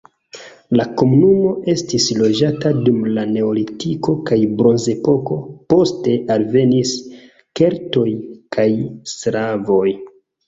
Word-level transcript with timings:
La 0.77 0.83
komunumo 0.99 1.49
estis 1.73 2.05
loĝata 2.21 2.69
dum 2.87 3.03
la 3.17 3.25
neolitiko 3.33 4.15
kaj 4.29 4.37
bronzepoko, 4.61 5.37
poste 5.73 6.15
alvenis 6.37 6.95
keltoj 7.61 8.07
kaj 8.57 8.67
slavoj. 9.13 9.89